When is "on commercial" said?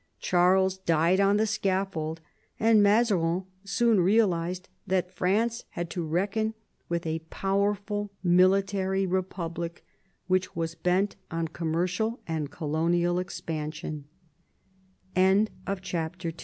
11.29-12.19